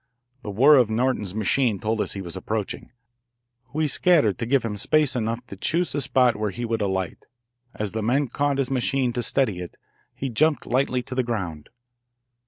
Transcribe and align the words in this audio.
The 0.41 0.49
whir 0.49 0.77
of 0.77 0.89
Norton's 0.89 1.35
machine 1.35 1.79
told 1.79 2.01
us 2.01 2.13
he 2.13 2.23
was 2.23 2.35
approaching. 2.35 2.91
We 3.71 3.87
scattered 3.87 4.39
to 4.39 4.47
give 4.47 4.63
him 4.65 4.75
space 4.75 5.15
enough 5.15 5.45
to 5.45 5.55
choose 5.55 5.91
the 5.91 6.01
spot 6.01 6.35
where 6.37 6.49
he 6.49 6.65
would 6.65 6.81
alight. 6.81 7.19
As 7.75 7.91
the 7.91 8.01
men 8.01 8.27
caught 8.27 8.57
his 8.57 8.71
machine 8.71 9.13
to 9.13 9.21
steady 9.21 9.59
it, 9.59 9.75
he 10.15 10.29
jumped 10.29 10.65
lightly 10.65 11.03
to 11.03 11.13
the 11.13 11.21
ground. 11.21 11.69